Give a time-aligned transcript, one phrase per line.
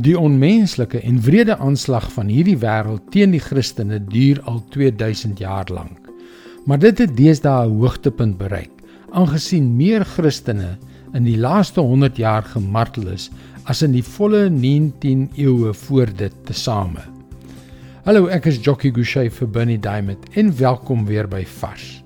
[0.00, 5.68] Die onmenslike en wrede aanslag van hierdie wêreld teen die Christene duur al 2000 jaar
[5.68, 6.08] lank.
[6.64, 8.70] Maar dit het deesdae 'n hoogtepunt bereik,
[9.10, 10.78] aangesien meer Christene
[11.12, 13.30] in die laaste 100 jaar gemartel is
[13.64, 17.04] as in die volle 19 eeue voor dit tesame.
[18.04, 22.02] Hallo, ek is Jockey Gouchee vir Bernie Diamond en welkom weer by Vars.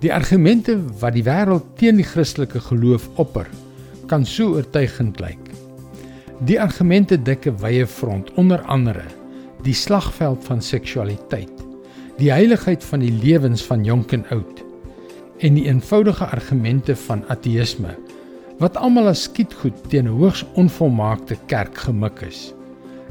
[0.00, 3.46] Die argumente wat die wêreld teen die Christelike geloof opper,
[4.06, 5.47] kan so oortuigend lyk.
[6.46, 9.02] Die argumente 'n wye front, onder andere
[9.62, 11.50] die slagveld van seksualiteit,
[12.16, 14.62] die heiligheid van die lewens van jonk en oud
[15.38, 17.96] en die eenvoudige argumente van ateïsme
[18.58, 22.54] wat almal as skietgoed teen 'n hoogs onvolmaakte kerk gemik is.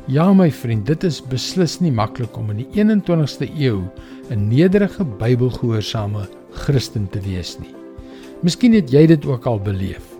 [0.07, 3.83] Ja my vriend, dit is beslis nie maklik om in die 21ste eeu
[4.29, 7.75] 'n nederige Bybelgehoorsame Christen te wees nie.
[8.41, 10.15] Miskien het jy dit ook al beleef.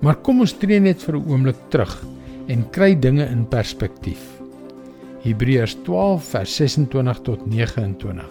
[0.00, 2.15] Maar kom ons tree net vir 'n oomblik terug
[2.46, 4.22] en kry dinge in perspektief.
[5.24, 8.26] Hebreërs 12 vers 26 tot 29.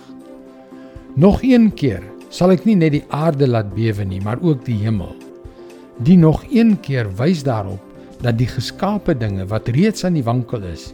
[1.16, 4.78] Nog een keer sal ek nie net die aarde laat bewe nie, maar ook die
[4.82, 5.14] hemel.
[6.04, 7.82] Die nog een keer wys daarop
[8.24, 10.90] dat die geskape dinge wat reeds aan die wankel is,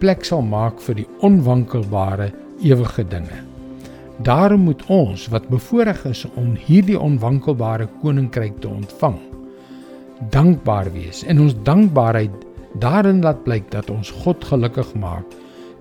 [0.00, 2.30] plek sal maak vir die onwankelbare
[2.64, 3.42] ewige dinge.
[4.24, 9.18] Daarom moet ons wat bevoorreg is om hierdie onwankelbare koninkryk te ontvang,
[10.32, 12.34] dankbaar wees en ons dankbaarheid
[12.78, 15.26] daarin laat blyk dat ons God gelukkig maak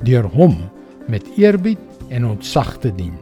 [0.01, 0.57] deur hom
[1.07, 3.17] met eerbied en ontzag te dien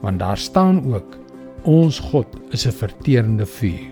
[0.00, 1.18] want daar staan ook
[1.62, 3.90] ons God is 'n verterende vuur.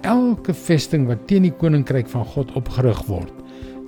[0.00, 3.32] Elke vesting wat teen die koninkryk van God opgerig word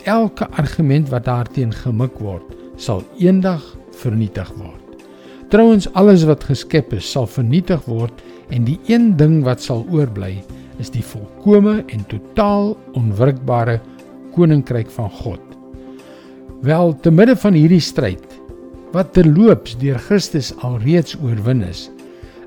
[0.04, 2.44] elke argument wat daarteen gemik word
[2.76, 3.62] sal eendag
[3.98, 4.84] vernietig word.
[5.52, 8.22] Trouens alles wat geskep is sal vernietig word
[8.54, 10.38] en die een ding wat sal oorbly
[10.78, 13.80] is die volkomme en totaal onwrikbare
[14.34, 15.42] koninkryk van God.
[16.62, 18.24] Wel, te midde van hierdie stryd
[18.94, 21.88] wat terloops deur Christus alreeds oorwin is,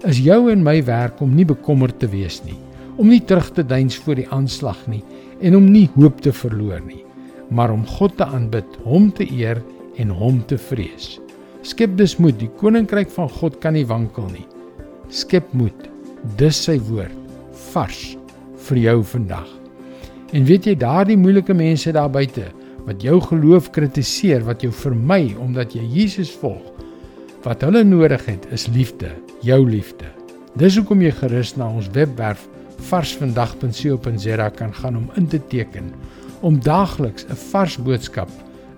[0.07, 2.57] is jou en my werk om nie bekommerd te wees nie,
[2.97, 5.03] om nie terug te deins voor die aanslag nie
[5.41, 7.03] en om nie hoop te verloor nie,
[7.49, 9.61] maar om God te aanbid, hom te eer
[10.01, 11.19] en hom te vrees.
[11.61, 14.47] Skep dus moed, die koninkryk van God kan nie wankel nie.
[15.13, 15.89] Skep moed.
[16.37, 17.17] Dis sy woord
[17.71, 18.03] vars
[18.67, 19.60] vir jou vandag.
[20.31, 22.45] En weet jy daardie moeilike mense daar buite
[22.85, 26.63] wat jou geloof kritiseer, wat jou vermy omdat jy Jesus volg,
[27.43, 29.11] wat hulle nodig het is liefde,
[29.45, 30.07] jou liefde.
[30.57, 32.47] Dis hoekom jy gerus na ons webwerf
[32.89, 35.91] varsvandag.co.za kan gaan om in te teken
[36.41, 38.29] om daagliks 'n vars boodskap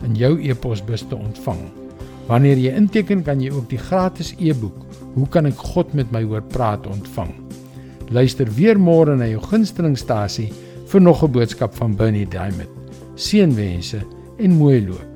[0.03, 1.62] in jou e-posbus te ontvang.
[2.28, 6.24] Wanneer jy inteken, kan jy ook die gratis e-boek Hoe kan ek God met my
[6.24, 7.30] hoor praat ontvang.
[8.09, 10.52] Luister weer môre na jou gunstelingstasie
[10.94, 12.70] vir nog 'n boodskap van Bernie Diamond.
[13.16, 14.06] Seënwense
[14.38, 15.12] en mooi loop.